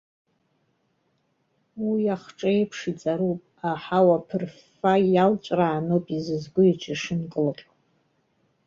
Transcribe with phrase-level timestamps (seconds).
[1.87, 7.69] Уи ахҿеиԥш иҵаруп, аҳауа ԥырффа, иалҵәрааноуп изызку иҿы ишынкылҟьо.